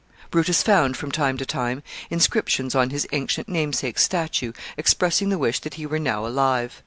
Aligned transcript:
Brutus 0.31 0.63
found, 0.63 0.97
from 0.97 1.11
time 1.11 1.37
to 1.37 1.45
time, 1.45 1.83
inscriptions 2.09 2.73
on 2.73 2.89
his 2.89 3.07
ancient 3.11 3.47
namesake's 3.47 4.01
statue 4.03 4.51
expressing 4.75 5.29
the 5.29 5.37
wish 5.37 5.59
that 5.59 5.75
he 5.75 5.85
were 5.85 5.99
now 5.99 6.25
alive. 6.25 6.79